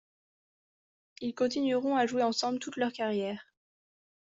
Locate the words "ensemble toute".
2.23-2.75